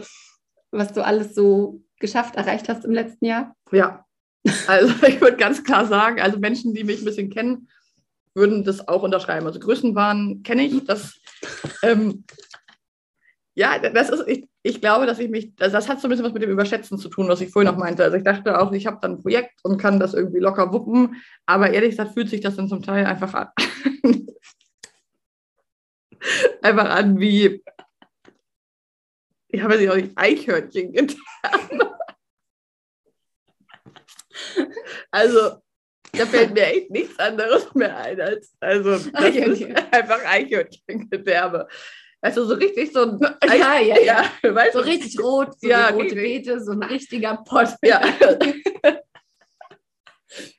was 0.77 0.93
du 0.93 1.03
alles 1.03 1.35
so 1.35 1.81
geschafft, 1.99 2.35
erreicht 2.35 2.69
hast 2.69 2.85
im 2.85 2.91
letzten 2.91 3.25
Jahr? 3.25 3.55
Ja, 3.71 4.05
also 4.67 4.93
ich 5.07 5.21
würde 5.21 5.37
ganz 5.37 5.63
klar 5.63 5.85
sagen, 5.85 6.21
also 6.21 6.39
Menschen, 6.39 6.73
die 6.73 6.83
mich 6.83 7.01
ein 7.01 7.05
bisschen 7.05 7.29
kennen, 7.29 7.69
würden 8.33 8.63
das 8.63 8.87
auch 8.87 9.03
unterschreiben. 9.03 9.47
Also 9.47 9.59
Größenwahn 9.59 10.43
kenne 10.43 10.65
ich. 10.65 10.83
Das, 10.85 11.19
ähm, 11.83 12.25
ja, 13.53 13.79
das 13.79 14.09
ist, 14.09 14.27
ich, 14.27 14.49
ich 14.61 14.81
glaube, 14.81 15.05
dass 15.05 15.19
ich 15.19 15.29
mich, 15.29 15.53
also 15.59 15.73
das 15.73 15.87
hat 15.87 16.01
so 16.01 16.07
ein 16.07 16.09
bisschen 16.09 16.25
was 16.25 16.33
mit 16.33 16.43
dem 16.43 16.51
Überschätzen 16.51 16.97
zu 16.97 17.07
tun, 17.07 17.29
was 17.29 17.39
ich 17.39 17.51
vorhin 17.51 17.71
noch 17.71 17.79
meinte. 17.79 18.03
Also 18.03 18.17
ich 18.17 18.23
dachte 18.23 18.59
auch, 18.59 18.73
ich 18.73 18.85
habe 18.85 18.99
dann 19.01 19.13
ein 19.13 19.21
Projekt 19.21 19.53
und 19.63 19.77
kann 19.77 19.99
das 19.99 20.13
irgendwie 20.13 20.39
locker 20.39 20.73
wuppen, 20.73 21.21
aber 21.45 21.71
ehrlich 21.71 21.91
gesagt 21.91 22.13
fühlt 22.13 22.29
sich 22.29 22.41
das 22.41 22.57
dann 22.57 22.67
zum 22.67 22.83
Teil 22.83 23.05
einfach 23.05 23.33
an. 23.33 23.47
einfach 26.61 26.89
an 26.89 27.19
wie, 27.19 27.63
ich 29.55 29.61
habe 29.61 29.77
sie 29.77 29.89
auch 29.89 29.95
nicht 29.95 30.11
Eichhörnchen 30.15 30.91
getan. 30.91 31.17
also, 35.11 35.61
da 36.11 36.25
fällt 36.25 36.53
mir 36.53 36.65
echt 36.65 36.91
nichts 36.91 37.17
anderes 37.17 37.73
mehr 37.73 37.95
ein 37.97 38.19
als 38.19 38.53
also 38.59 38.91
das 38.91 39.13
Eichhörnchen. 39.13 39.75
einfach 39.91 40.25
Eichhörnchengedärme. 40.25 41.67
Also 42.21 42.45
so 42.45 42.55
richtig 42.55 42.91
so 42.91 43.03
ein 43.03 43.19
Eich 43.41 43.59
ja, 43.59 43.79
ja, 43.79 43.99
ja. 44.01 44.25
ja. 44.43 44.71
so 44.73 44.79
richtig 44.79 45.19
rot, 45.19 45.59
so 45.59 45.67
ja, 45.67 45.89
rote 45.89 46.15
Beete, 46.15 46.59
so 46.59 46.71
ein 46.71 46.83
richtiger 46.83 47.37
Pott. 47.45 47.75
Ja. 47.81 48.01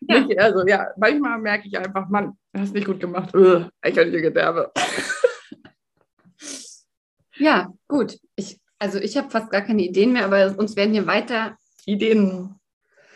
ja. 0.01 0.27
also 0.39 0.67
ja, 0.67 0.87
manchmal 0.97 1.39
merke 1.39 1.69
ich 1.69 1.77
einfach, 1.77 2.09
Mann, 2.09 2.39
du 2.53 2.61
hast 2.61 2.73
nicht 2.73 2.87
gut 2.87 3.01
gemacht. 3.01 3.35
Eichhörnchengedärme. 3.83 4.71
Ja, 7.39 7.71
gut. 7.89 8.19
Ich 8.37 8.59
also 8.79 8.99
ich 8.99 9.17
habe 9.17 9.31
fast 9.31 9.51
gar 9.51 9.63
keine 9.63 9.83
Ideen 9.83 10.13
mehr, 10.13 10.25
aber 10.25 10.55
uns 10.59 10.77
werden 10.77 10.93
hier 10.93 11.07
weiter 11.07 11.57
Ideen 11.87 12.55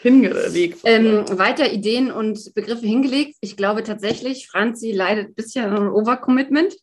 hingelegt. 0.01 0.81
Ähm, 0.85 1.25
weiter 1.39 1.71
Ideen 1.73 2.11
und 2.11 2.55
Begriffe 2.55 2.87
hingelegt. 2.87 3.37
Ich 3.41 3.57
glaube 3.57 3.83
tatsächlich, 3.83 4.49
Franzi 4.49 4.93
leidet 4.93 5.29
ein 5.29 5.35
bisschen 5.35 5.65
an 5.67 5.89
Overcommitment 5.89 6.75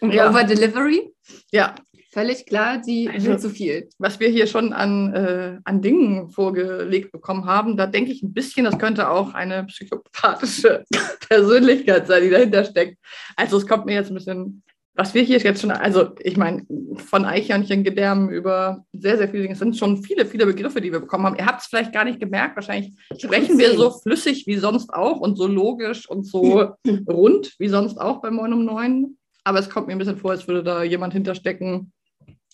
und 0.00 0.12
Ja. 0.12 0.28
Overdelivery. 0.30 1.12
Ja, 1.50 1.74
Völlig 2.12 2.46
klar, 2.46 2.82
sie 2.82 3.10
Also- 3.10 3.26
will 3.28 3.38
zu 3.38 3.50
viel. 3.50 3.90
was 3.98 4.18
wir 4.20 4.28
hier 4.30 4.46
schon 4.46 4.72
an, 4.72 5.12
äh, 5.12 5.58
an 5.64 5.82
Dingen 5.82 6.30
vorgelegt 6.30 7.12
bekommen 7.12 7.44
haben, 7.44 7.76
da 7.76 7.86
denke 7.86 8.10
ich 8.10 8.22
ein 8.22 8.32
bisschen, 8.32 8.64
das 8.64 8.78
könnte 8.78 9.10
auch 9.10 9.34
eine 9.34 9.64
psychopathische 9.64 10.84
Persönlichkeit 11.28 12.06
sein, 12.06 12.22
die 12.22 12.30
dahinter 12.30 12.64
steckt. 12.64 12.96
Also 13.36 13.58
es 13.58 13.66
kommt 13.66 13.84
mir 13.84 13.96
jetzt 13.96 14.08
ein 14.10 14.14
bisschen, 14.14 14.62
was 14.96 15.14
wir 15.14 15.22
hier 15.22 15.38
jetzt 15.38 15.60
schon, 15.60 15.70
also 15.70 16.08
ich 16.20 16.36
meine, 16.36 16.64
von 16.96 17.24
Eichhörnchengedärmen 17.26 18.30
über 18.30 18.84
sehr, 18.92 19.18
sehr 19.18 19.28
viele 19.28 19.42
Dinge, 19.42 19.52
es 19.52 19.58
sind 19.58 19.76
schon 19.76 20.02
viele, 20.02 20.24
viele 20.26 20.46
Begriffe, 20.46 20.80
die 20.80 20.90
wir 20.90 21.00
bekommen 21.00 21.26
haben. 21.26 21.36
Ihr 21.36 21.46
habt 21.46 21.60
es 21.60 21.66
vielleicht 21.66 21.92
gar 21.92 22.04
nicht 22.04 22.18
gemerkt, 22.18 22.56
wahrscheinlich 22.56 22.94
sprechen 23.18 23.58
wir 23.58 23.76
so 23.76 23.90
flüssig 23.90 24.46
wie 24.46 24.56
sonst 24.56 24.92
auch 24.92 25.20
und 25.20 25.36
so 25.36 25.46
logisch 25.46 26.08
und 26.08 26.24
so 26.24 26.72
rund 27.08 27.54
wie 27.58 27.68
sonst 27.68 27.98
auch 28.00 28.20
bei 28.22 28.30
Moin 28.30 28.52
um 28.52 28.64
9. 28.64 29.16
Aber 29.44 29.58
es 29.60 29.70
kommt 29.70 29.86
mir 29.86 29.92
ein 29.92 29.98
bisschen 29.98 30.16
vor, 30.16 30.32
als 30.32 30.48
würde 30.48 30.64
da 30.64 30.82
jemand 30.82 31.12
hinterstecken. 31.12 31.92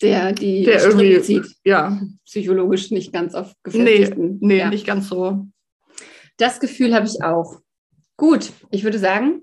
Der 0.01 0.33
die 0.33 0.63
Der 0.63 0.79
Strippen 0.79 0.99
irgendwie- 0.99 1.21
zieht, 1.21 1.55
Ja, 1.63 1.99
psychologisch 2.25 2.91
nicht 2.91 3.13
ganz 3.13 3.33
auf 3.35 3.53
nee, 3.71 3.99
gefestigten. 3.99 4.37
nee 4.41 4.57
Ja. 4.59 4.69
nicht 4.69 4.85
ganz 4.85 5.07
so. 5.07 5.47
Das 6.37 6.59
Gefühl 6.59 6.93
habe 6.93 7.05
ich 7.05 7.23
auch. 7.23 7.59
Gut, 8.17 8.51
ich 8.69 8.83
würde 8.83 8.99
sagen, 8.99 9.41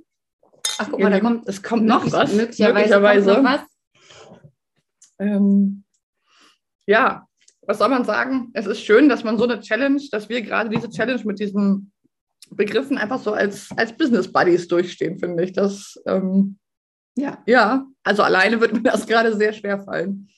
ach 0.80 0.88
guck 0.90 1.00
mal, 1.00 1.10
da 1.10 1.20
kommt 1.20 1.49
es 1.49 1.62
kommt 1.62 1.84
noch 1.84 1.99
möglich- 2.04 2.12
was. 2.12 2.32
Möglicherweise, 2.34 3.00
möglicherweise. 3.00 3.30
Kommt 3.34 3.42
noch 3.44 3.52
was. 3.52 3.60
Ähm, 5.18 5.84
ja, 6.87 7.26
was 7.66 7.78
soll 7.78 7.88
man 7.88 8.04
sagen? 8.04 8.50
Es 8.54 8.66
ist 8.66 8.80
schön, 8.80 9.08
dass 9.08 9.22
man 9.25 9.38
so 9.38 9.44
eine 9.44 9.60
Challenge, 9.60 10.00
dass 10.10 10.28
wir 10.28 10.42
gerade 10.42 10.70
diese 10.70 10.88
Challenge 10.90 11.22
mit 11.25 11.38
diesen 11.38 11.92
Begriffen 12.50 12.99
einfach 12.99 13.20
so 13.20 13.32
als, 13.32 13.68
als 13.76 13.96
Business 13.96 14.32
Buddies 14.32 14.66
durchstehen, 14.66 15.18
finde 15.18 15.44
ich. 15.44 15.52
Das, 15.52 16.00
ähm, 16.06 16.58
Ja. 17.16 17.42
ja, 17.46 17.87
also 18.02 18.22
alleine 18.22 18.60
wird 18.60 18.72
mir 18.72 18.82
das 18.82 19.06
gerade 19.06 19.37
sehr 19.37 19.52
schwer 19.52 19.80
fallen. 19.80 20.28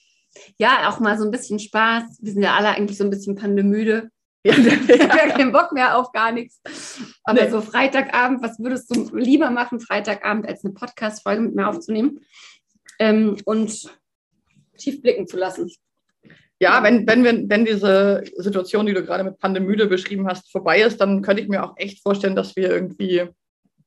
ja, 0.58 0.88
auch 0.88 0.99
mal 0.99 1.16
so 1.18 1.25
ein 1.26 1.30
bisschen 1.30 1.58
Spaß. 1.58 2.18
Wir 2.20 2.32
sind 2.32 2.42
ja 2.42 2.54
alle 2.56 2.70
eigentlich 2.70 2.96
so 2.99 3.04
ein 3.04 3.11
bisschen 3.11 3.34
pandemüde. 3.37 4.08
Ja, 4.44 4.54
Ich 4.56 5.00
habe 5.00 5.18
ja 5.18 5.30
keinen 5.37 5.52
Bock 5.52 5.72
mehr 5.72 5.96
auf 5.96 6.11
gar 6.12 6.32
nichts. 6.32 6.61
Aber 7.25 7.42
Nee. 7.44 7.50
so 7.50 7.61
Freitagabend, 7.61 8.42
was 8.42 8.58
würdest 8.58 8.94
du 8.94 9.16
lieber 9.16 9.50
machen, 9.50 9.78
Freitagabend, 9.78 10.49
als 10.49 10.64
eine 10.64 10.75
Podcast-Folge 10.75 11.42
mit 11.42 11.54
mir 11.54 11.68
aufzunehmen 11.68 12.20
ähm, 12.99 13.37
und 13.44 13.88
tief 14.76 15.00
blicken 15.00 15.26
zu 15.28 15.37
lassen? 15.37 15.70
Ja, 16.58 16.82
wenn, 16.82 17.06
wenn, 17.08 17.25
wir, 17.25 17.49
wenn 17.49 17.64
diese 17.64 18.22
Situation, 18.37 18.87
die 18.87 18.94
du 18.94 19.04
gerade 19.04 19.25
mit 19.25 19.38
Pandemüde 19.38 19.87
beschrieben 19.87 20.28
hast, 20.28 20.50
vorbei 20.50 20.80
ist, 20.82 21.00
dann 21.00 21.22
könnte 21.22 21.42
ich 21.42 21.49
mir 21.49 21.64
auch 21.64 21.75
echt 21.76 22.02
vorstellen, 22.02 22.37
dass 22.37 22.54
wir 22.56 22.70
irgendwie 22.70 23.25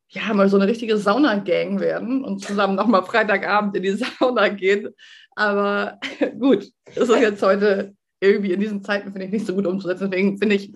ja 0.09 0.33
mal 0.33 0.49
so 0.49 0.57
eine 0.57 0.67
richtige 0.67 0.97
Sauna-Gang 0.97 1.79
werden 1.79 2.23
und 2.23 2.43
zusammen 2.43 2.75
nochmal 2.75 3.03
Freitagabend 3.03 3.75
in 3.75 3.83
die 3.83 3.91
Sauna 4.19 4.49
gehen. 4.49 4.89
Aber 5.35 5.99
gut, 6.39 6.69
das 6.93 7.09
ist 7.09 7.19
jetzt 7.19 7.41
heute 7.43 7.93
irgendwie 8.25 8.53
in 8.53 8.59
diesen 8.59 8.83
Zeiten, 8.83 9.11
finde 9.11 9.25
ich, 9.25 9.31
nicht 9.31 9.45
so 9.45 9.53
gut 9.53 9.65
umzusetzen. 9.65 10.09
Deswegen 10.09 10.37
finde 10.37 10.55
ich 10.55 10.73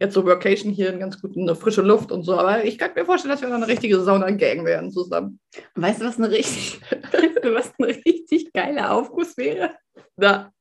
jetzt 0.00 0.14
so 0.14 0.24
Workation 0.24 0.72
hier 0.72 0.88
einen 0.88 1.00
ganz 1.00 1.20
guten, 1.20 1.42
eine 1.42 1.54
frische 1.54 1.82
Luft 1.82 2.12
und 2.12 2.24
so. 2.24 2.38
Aber 2.38 2.64
ich 2.64 2.78
könnte 2.78 2.98
mir 2.98 3.06
vorstellen, 3.06 3.32
dass 3.32 3.42
wir 3.42 3.48
dann 3.48 3.62
eine 3.62 3.72
richtige 3.72 4.00
Sauna-Gang 4.00 4.64
werden 4.64 4.90
zusammen. 4.90 5.38
Weißt 5.74 6.00
du, 6.00 6.06
was 6.06 6.18
eine 6.18 6.30
richtig, 6.30 6.80
weißt 6.90 7.36
du, 7.44 7.54
was 7.54 7.72
ein 7.78 7.84
richtig 7.84 8.52
geiler 8.52 8.92
Aufguss 8.92 9.36
wäre? 9.36 9.70
Da. 10.16 10.52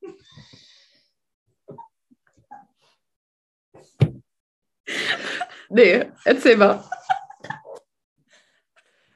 Nee, 5.69 6.05
erzähl 6.25 6.57
mal. 6.57 6.83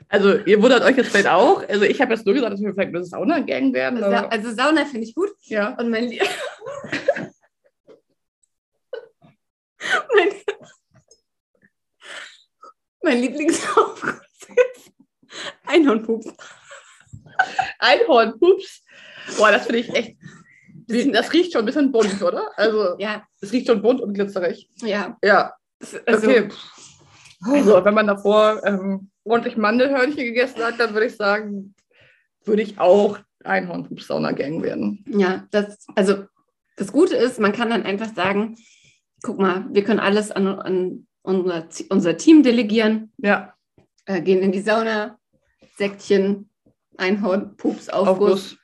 Also, 0.10 0.38
ihr 0.38 0.62
wundert 0.62 0.84
euch 0.84 0.96
jetzt 0.96 1.10
vielleicht 1.10 1.28
auch. 1.28 1.68
Also, 1.68 1.84
ich 1.84 2.00
habe 2.02 2.14
jetzt 2.14 2.26
nur 2.26 2.34
gesagt, 2.34 2.54
dass 2.54 2.62
wir 2.62 2.74
vielleicht 2.74 2.96
eine 2.96 3.04
Sauna-Gang 3.04 3.74
werden. 3.74 4.00
Sa 4.00 4.28
also 4.28 4.52
Sauna 4.54 4.86
finde 4.86 5.06
ich 5.08 5.14
gut. 5.14 5.32
ja. 5.44 5.76
Und 5.78 5.90
mein, 5.90 6.06
Lie 6.08 6.22
mein, 10.16 10.30
mein 13.04 13.20
Lieblingsaufguss 13.20 14.14
ist 14.76 14.92
Einhornpups. 15.66 16.34
Einhorn-Pups. 17.80 18.84
Boah, 19.38 19.52
das 19.52 19.66
finde 19.66 19.80
ich 19.80 19.94
echt. 19.94 20.18
Das 21.14 21.34
riecht 21.34 21.52
schon 21.52 21.64
ein 21.64 21.66
bisschen 21.66 21.92
bunt, 21.92 22.22
oder? 22.22 22.50
Also, 22.56 22.96
Ja, 22.98 23.24
es 23.42 23.52
riecht 23.52 23.68
schon 23.68 23.82
bunt 23.82 24.00
und 24.02 24.14
glitzerig. 24.14 24.70
ja. 24.82 25.18
Ja, 25.24 25.54
Also, 26.06 26.28
okay. 26.30 26.50
Also, 27.42 27.86
wenn 27.86 27.94
man 27.94 28.08
davor 28.08 28.62
ähm, 28.66 29.12
ordentlich 29.30 29.58
Mandelhörnchen 29.58 30.24
gegessen 30.24 30.62
hat, 30.62 30.80
dann 30.80 30.94
würde 30.94 31.08
ich 31.08 31.16
sagen, 31.16 31.76
würde 32.46 32.62
ich 32.62 32.80
auch 32.80 33.20
Einhorn-Pups-Sauna-Gang 33.44 34.62
werden. 34.62 35.04
Ja, 35.08 35.48
das, 35.52 35.86
also 35.96 36.26
das 36.76 36.92
Gute 36.92 37.16
ist, 37.16 37.40
man 37.40 37.54
kann 37.54 37.70
dann 37.70 37.84
einfach 37.84 38.14
sagen, 38.14 38.56
guck 39.24 39.40
mal, 39.40 39.66
wir 39.72 39.84
können 39.84 40.00
alles 40.00 40.32
an, 40.32 40.48
an 40.48 41.08
unser, 41.22 41.68
unser 41.90 42.18
Team 42.18 42.44
delegieren, 42.44 43.12
Ja, 43.18 43.54
äh, 44.06 44.22
gehen 44.22 44.42
in 44.42 44.52
die 44.52 44.62
Sauna, 44.62 45.18
Säckchen, 45.78 46.50
Einhorn, 46.98 47.56
Pups, 47.58 47.90
Aufguss. 47.90 48.58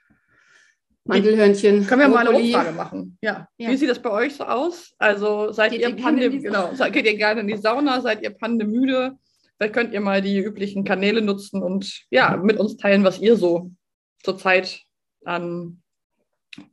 Mandelhörnchen. 1.05 1.85
Können 1.85 2.01
wir 2.01 2.07
mal 2.07 2.25
eine. 2.25 2.37
Umfrage 2.37 2.71
machen? 2.71 3.17
Ja. 3.21 3.47
Ja. 3.57 3.69
Wie 3.69 3.75
sieht 3.75 3.89
das 3.89 4.01
bei 4.01 4.09
euch 4.09 4.35
so 4.35 4.45
aus? 4.45 4.93
Also 4.97 5.51
seid 5.51 5.71
Geht 5.71 5.81
ihr 5.81 6.29
die 6.29 6.39
genau, 6.39 6.73
seid, 6.73 6.93
geht 6.93 7.05
ihr 7.05 7.17
gerne 7.17 7.41
in 7.41 7.47
die 7.47 7.57
Sauna? 7.57 7.99
Seid 7.99 8.21
ihr 8.21 8.29
pandemüde? 8.29 9.17
Vielleicht 9.57 9.73
könnt 9.73 9.93
ihr 9.93 10.01
mal 10.01 10.21
die 10.21 10.39
üblichen 10.39 10.83
Kanäle 10.83 11.21
nutzen 11.21 11.61
und 11.61 12.03
ja, 12.09 12.37
mit 12.37 12.59
uns 12.59 12.77
teilen, 12.77 13.03
was 13.03 13.19
ihr 13.19 13.35
so 13.35 13.71
zurzeit 14.23 14.81
an, 15.25 15.81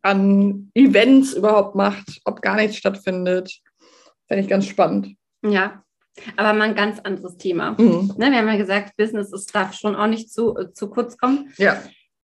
an 0.02 0.70
Events 0.74 1.34
überhaupt 1.34 1.74
macht, 1.74 2.20
ob 2.24 2.42
gar 2.42 2.56
nichts 2.56 2.76
stattfindet. 2.76 3.60
Fände 4.26 4.42
ich 4.42 4.48
ganz 4.48 4.66
spannend. 4.66 5.16
Ja, 5.42 5.82
aber 6.36 6.52
mal 6.52 6.68
ein 6.68 6.74
ganz 6.74 6.98
anderes 7.00 7.36
Thema. 7.36 7.72
Mhm. 7.72 8.14
Ne, 8.16 8.30
wir 8.30 8.38
haben 8.38 8.48
ja 8.48 8.56
gesagt, 8.56 8.96
Business 8.96 9.32
ist, 9.32 9.54
darf 9.54 9.74
schon 9.74 9.96
auch 9.96 10.06
nicht 10.06 10.32
zu, 10.32 10.56
äh, 10.56 10.72
zu 10.72 10.90
kurz 10.90 11.16
kommen. 11.16 11.52
Ja. 11.56 11.82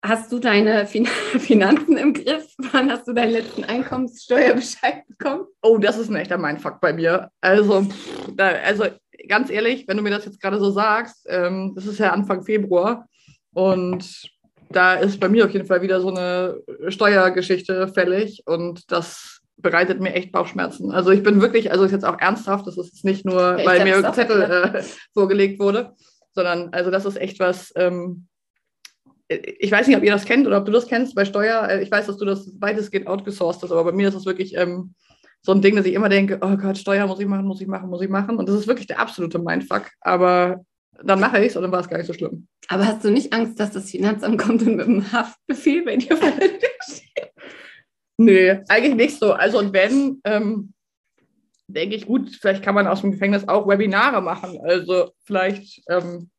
Hast 0.03 0.31
du 0.31 0.39
deine 0.39 0.88
fin 0.88 1.05
Finanzen 1.39 1.98
im 1.98 2.13
Griff? 2.13 2.53
Wann 2.72 2.91
hast 2.91 3.08
du 3.08 3.13
deinen 3.13 3.34
letzten 3.34 3.63
Einkommenssteuerbescheid 3.63 5.05
bekommen? 5.08 5.46
Oh, 5.62 5.77
das 5.77 5.98
ist 5.98 6.10
ein 6.10 6.15
echter 6.15 6.38
Mindfuck 6.38 6.81
bei 6.81 6.93
mir. 6.93 7.29
Also, 7.39 7.88
da, 8.34 8.50
also 8.50 8.86
ganz 9.27 9.50
ehrlich, 9.50 9.88
wenn 9.88 9.98
du 9.98 10.03
mir 10.03 10.10
das 10.10 10.25
jetzt 10.25 10.41
gerade 10.41 10.60
so 10.60 10.72
sagst, 10.72 11.25
ähm, 11.30 11.74
das 11.75 11.86
ist 11.86 12.00
ja 12.00 12.12
Anfang 12.12 12.44
Februar 12.44 13.08
und 13.53 14.30
da 14.70 14.96
ist 14.96 15.20
bei 15.20 15.30
mir 15.30 15.46
auf 15.46 15.51
jeden 15.51 15.65
Fall 15.68 15.82
wieder 15.82 16.01
so 16.01 16.10
eine 16.10 16.62
Steuergeschichte 16.88 17.88
fällig 17.89 18.44
und 18.46 18.91
das 18.91 19.41
bereitet 19.58 20.00
mir 20.00 20.13
echt 20.13 20.32
Bauchschmerzen. 20.32 20.91
Also 20.91 21.12
ich 21.12 21.24
bin 21.24 21.41
wirklich, 21.41 21.72
also 21.72 21.84
ist 21.84 21.91
jetzt 21.91 22.06
auch 22.06 22.20
ernsthaft, 22.20 22.65
das 22.68 22.77
ist 22.77 22.88
jetzt 22.88 23.06
nicht 23.06 23.25
nur, 23.25 23.60
ich 23.60 23.65
weil 23.65 23.84
mir 23.84 23.98
ein 23.98 24.13
Zettel 24.13 24.41
äh, 24.41 24.84
vorgelegt 25.13 25.60
wurde, 25.60 25.94
sondern 26.34 26.70
also 26.74 26.89
das 26.89 27.06
ist 27.06 27.18
echt 27.18 27.39
was, 27.39 27.72
ähm, 27.75 28.27
ich 29.27 29.72
weiß 29.72 29.88
nicht, 29.88 29.98
ob 29.98 30.03
ihr 30.03 30.12
das 30.12 30.25
kennt 30.25 30.48
oder 30.48 30.58
ob 30.58 30.65
du 30.65 30.72
das 30.72 30.88
kennst 30.88 31.15
bei 31.15 31.25
Steuer. 31.25 31.68
Äh, 31.70 31.84
Ich 31.84 31.91
weiß, 31.91 32.08
dass 32.08 32.18
du 32.18 32.25
das 32.25 32.50
weitestgehend 32.60 33.08
outgesourced 33.08 33.63
hast, 33.63 33.72
aber 33.72 33.86
bei 33.86 33.91
mir 33.91 34.08
ist 34.08 34.15
das 34.15 34.25
wirklich 34.25 34.58
ähm, 34.58 34.94
so 35.41 35.51
ein 35.51 35.62
Ding, 35.62 35.75
dass 35.75 35.86
ich 35.86 35.93
immer 35.93 36.10
denke, 36.10 36.39
oh 36.41 36.55
Gott, 36.55 36.77
Steuer 36.77 37.07
muss 37.07 37.19
ich 37.19 37.27
machen, 37.27 37.45
muss 37.45 37.62
ich 37.62 37.67
machen, 37.67 37.89
muss 37.89 38.01
ich 38.01 38.10
machen. 38.10 38.38
Und 38.38 38.48
das 38.48 38.55
ist 38.55 38.67
wirklich 38.67 38.88
der 38.88 39.00
absolute 39.00 39.39
Mindfuck. 39.39 39.89
Aber 40.01 40.63
dann 41.03 41.19
mache 41.19 41.39
ich 41.39 41.48
es 41.48 41.55
und 41.55 41.63
dann 41.63 41.71
war 41.71 41.79
es 41.79 41.89
gar 41.89 41.98
nicht 41.98 42.07
so 42.07 42.13
schlimm. 42.13 42.48
Aber 42.67 42.86
hast 42.86 43.03
du 43.03 43.12
nicht 43.12 43.33
Angst, 43.33 43.60
dass 43.60 43.71
das 43.71 43.89
Finanzamt 43.89 44.39
kommt 44.39 44.62
und 44.62 44.75
mit 44.75 44.86
einem 44.86 45.12
Haftbefehl 45.12 45.83
bei 45.83 45.98
dir 45.98 46.15
steht? 46.15 46.62
Nee, 48.17 48.60
eigentlich 48.67 48.95
nicht 48.95 49.19
so. 49.19 49.33
Also 49.33 49.57
und 49.57 49.74
wenn, 49.74 50.21
ähm, 50.25 50.74
denke 51.67 51.95
ich, 51.95 52.05
gut, 52.05 52.29
vielleicht 52.39 52.63
kann 52.63 52.75
man 52.75 52.88
aus 52.88 53.01
dem 53.01 53.12
Gefängnis 53.12 53.48
auch 53.48 53.67
Webinare 53.67 54.21
machen. 54.21 54.60
Also 54.63 55.12
vielleicht 55.24 55.81
ähm, 55.89 56.29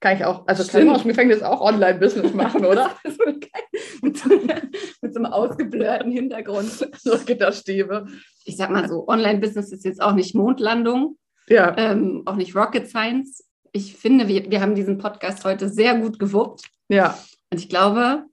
kann 0.00 0.16
ich 0.16 0.24
auch, 0.24 0.46
also 0.46 0.62
kann 0.62 0.70
Stimmt. 0.70 0.86
man 0.86 0.96
aus 0.96 1.02
dem 1.02 1.08
Gefängnis 1.08 1.42
auch 1.42 1.60
Online-Business 1.60 2.32
machen, 2.34 2.64
oder? 2.64 2.90
Mit, 4.02 4.18
so, 4.18 4.28
mit 4.28 5.14
so 5.14 5.18
einem 5.20 5.26
ausgeblurrten 5.32 6.10
Hintergrund. 6.12 6.70
so 6.70 7.18
Gitterstäbe. 7.24 8.06
Ich 8.44 8.56
sag 8.56 8.70
mal 8.70 8.88
so, 8.88 9.08
Online-Business 9.08 9.72
ist 9.72 9.84
jetzt 9.84 10.00
auch 10.02 10.12
nicht 10.12 10.34
Mondlandung, 10.34 11.16
Ja, 11.48 11.74
ähm, 11.76 12.22
auch 12.26 12.36
nicht 12.36 12.54
Rocket 12.54 12.88
Science. 12.88 13.44
Ich 13.72 13.96
finde, 13.96 14.28
wir, 14.28 14.50
wir 14.50 14.60
haben 14.60 14.74
diesen 14.74 14.98
Podcast 14.98 15.44
heute 15.44 15.68
sehr 15.68 15.98
gut 15.98 16.18
gewuppt. 16.18 16.62
ja. 16.88 17.18
Und 17.50 17.58
ich 17.58 17.68
glaube, 17.68 18.24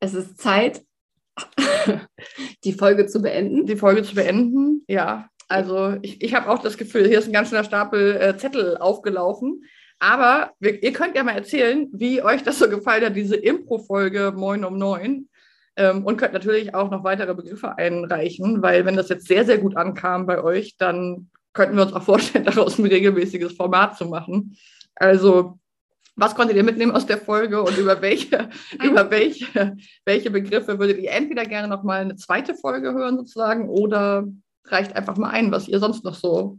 es 0.00 0.14
ist 0.14 0.40
Zeit, 0.40 0.82
die 2.64 2.72
Folge 2.72 3.06
zu 3.06 3.20
beenden. 3.20 3.66
die 3.66 3.76
Folge 3.76 4.02
zu 4.02 4.14
beenden. 4.14 4.82
Ja, 4.88 5.28
also 5.48 5.96
ich, 6.02 6.22
ich 6.22 6.34
habe 6.34 6.50
auch 6.50 6.58
das 6.60 6.76
Gefühl, 6.76 7.06
hier 7.06 7.18
ist 7.18 7.26
ein 7.26 7.32
ganz 7.32 7.50
schöner 7.50 7.64
Stapel 7.64 8.16
äh, 8.16 8.36
Zettel 8.36 8.78
aufgelaufen. 8.78 9.62
Aber 9.98 10.52
wir, 10.60 10.82
ihr 10.82 10.92
könnt 10.92 11.16
ja 11.16 11.22
mal 11.22 11.36
erzählen, 11.36 11.88
wie 11.92 12.22
euch 12.22 12.42
das 12.42 12.58
so 12.58 12.68
gefallen 12.68 13.04
hat, 13.04 13.16
diese 13.16 13.36
Impro-Folge 13.36 14.32
Moin 14.36 14.64
um 14.64 14.76
neun. 14.78 15.28
Ähm, 15.76 16.04
und 16.04 16.16
könnt 16.16 16.32
natürlich 16.32 16.74
auch 16.74 16.90
noch 16.90 17.04
weitere 17.04 17.34
Begriffe 17.34 17.76
einreichen, 17.76 18.62
weil 18.62 18.86
wenn 18.86 18.96
das 18.96 19.10
jetzt 19.10 19.28
sehr, 19.28 19.44
sehr 19.44 19.58
gut 19.58 19.76
ankam 19.76 20.26
bei 20.26 20.42
euch, 20.42 20.76
dann 20.78 21.30
könnten 21.52 21.76
wir 21.76 21.82
uns 21.82 21.92
auch 21.92 22.02
vorstellen, 22.02 22.44
daraus 22.46 22.78
ein 22.78 22.86
regelmäßiges 22.86 23.52
Format 23.52 23.96
zu 23.96 24.06
machen. 24.06 24.56
Also 24.94 25.58
was 26.16 26.34
konntet 26.34 26.56
ihr 26.56 26.64
mitnehmen 26.64 26.92
aus 26.92 27.04
der 27.04 27.18
Folge 27.18 27.62
und 27.62 27.76
über 27.76 28.00
welche, 28.00 28.48
über 28.82 29.10
welche, 29.10 29.76
welche 30.06 30.30
Begriffe 30.30 30.78
würdet 30.78 30.98
ihr 30.98 31.10
entweder 31.10 31.44
gerne 31.44 31.68
nochmal 31.68 32.00
eine 32.00 32.16
zweite 32.16 32.54
Folge 32.54 32.94
hören 32.94 33.18
sozusagen 33.18 33.68
oder 33.68 34.26
reicht 34.64 34.96
einfach 34.96 35.18
mal 35.18 35.30
ein, 35.30 35.52
was 35.52 35.68
ihr 35.68 35.78
sonst 35.78 36.04
noch 36.04 36.14
so 36.14 36.58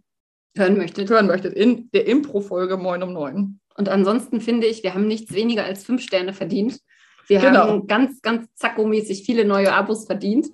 hören 0.57 0.77
möchtet. 0.77 1.09
Hören 1.09 1.27
möchtet 1.27 1.53
in 1.53 1.89
der 1.91 2.07
Impro-Folge 2.07 2.77
Moin 2.77 3.03
um 3.03 3.13
Neun. 3.13 3.59
Und 3.75 3.89
ansonsten 3.89 4.41
finde 4.41 4.67
ich, 4.67 4.83
wir 4.83 4.93
haben 4.93 5.07
nichts 5.07 5.33
weniger 5.33 5.63
als 5.63 5.83
fünf 5.83 6.01
Sterne 6.01 6.33
verdient. 6.33 6.79
Wir 7.27 7.39
genau. 7.39 7.67
haben 7.67 7.87
ganz, 7.87 8.21
ganz 8.21 8.47
zackomäßig 8.55 9.23
viele 9.23 9.45
neue 9.45 9.73
Abos 9.73 10.05
verdient 10.05 10.47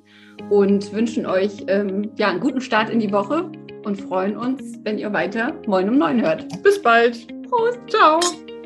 und 0.49 0.91
wünschen 0.91 1.25
euch 1.25 1.63
ähm, 1.67 2.11
ja, 2.17 2.29
einen 2.29 2.39
guten 2.39 2.61
Start 2.61 2.89
in 2.89 2.99
die 2.99 3.11
Woche 3.11 3.51
und 3.85 4.01
freuen 4.01 4.35
uns, 4.35 4.79
wenn 4.83 4.97
ihr 4.97 5.13
weiter 5.13 5.53
Moin 5.67 5.87
um 5.89 5.97
Neun 5.97 6.21
hört. 6.21 6.47
Bis 6.63 6.81
bald. 6.81 7.27
Prost. 7.49 7.79
Ciao. 7.87 8.19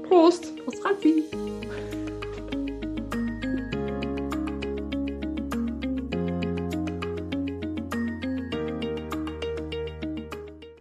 Prost. 0.07 0.55
Prost, 0.63 0.81
Franzi. 0.81 1.23